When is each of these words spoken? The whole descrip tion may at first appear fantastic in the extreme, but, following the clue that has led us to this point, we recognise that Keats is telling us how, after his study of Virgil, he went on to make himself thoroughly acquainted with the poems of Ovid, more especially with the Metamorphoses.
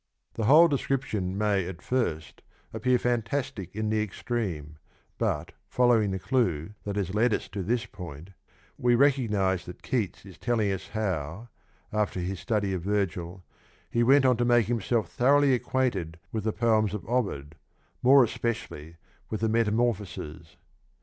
The 0.33 0.45
whole 0.45 0.67
descrip 0.67 1.03
tion 1.03 1.37
may 1.37 1.67
at 1.67 1.79
first 1.83 2.41
appear 2.73 2.97
fantastic 2.97 3.75
in 3.75 3.89
the 3.91 4.01
extreme, 4.01 4.79
but, 5.19 5.51
following 5.69 6.09
the 6.09 6.17
clue 6.17 6.71
that 6.85 6.95
has 6.95 7.13
led 7.13 7.35
us 7.35 7.47
to 7.49 7.61
this 7.61 7.85
point, 7.85 8.31
we 8.79 8.95
recognise 8.95 9.63
that 9.65 9.83
Keats 9.83 10.25
is 10.25 10.39
telling 10.39 10.71
us 10.71 10.87
how, 10.93 11.49
after 11.93 12.19
his 12.19 12.39
study 12.39 12.73
of 12.73 12.81
Virgil, 12.81 13.43
he 13.91 14.01
went 14.01 14.25
on 14.25 14.37
to 14.37 14.43
make 14.43 14.65
himself 14.65 15.07
thoroughly 15.07 15.53
acquainted 15.53 16.17
with 16.31 16.45
the 16.45 16.51
poems 16.51 16.95
of 16.95 17.05
Ovid, 17.07 17.53
more 18.01 18.23
especially 18.23 18.95
with 19.29 19.41
the 19.41 19.49
Metamorphoses. 19.49 20.57